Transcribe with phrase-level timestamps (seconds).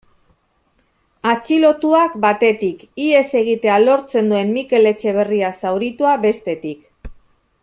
[1.31, 7.13] Atxilotuak, batetik, ihes egitea lortzen duen Mikel Etxeberria zauritua, bestetik.